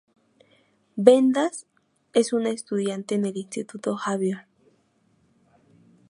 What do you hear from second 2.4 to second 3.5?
estudiante en el